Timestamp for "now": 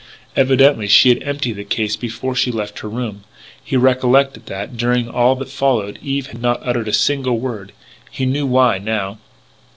8.79-9.19